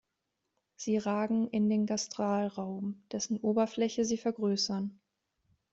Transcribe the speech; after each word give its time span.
Sie 0.77 0.97
ragen 0.97 1.47
in 1.49 1.69
den 1.69 1.85
Gastralraum, 1.85 3.03
dessen 3.11 3.39
Oberfläche 3.39 4.03
sie 4.03 4.17
vergrößern. 4.17 4.99